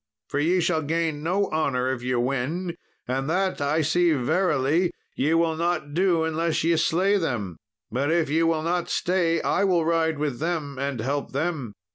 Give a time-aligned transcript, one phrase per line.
[0.29, 2.75] For ye shall gain no honour if ye win,
[3.07, 7.57] and that I see verily ye will not do unless ye slay them;
[7.91, 11.75] but if ye will not stay, I will ride with them and help them."